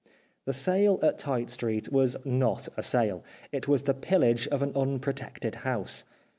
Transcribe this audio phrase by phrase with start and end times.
[0.45, 4.75] The sale at Tite Street was not a sale; it was the pillage of an
[4.75, 6.05] unprotected house.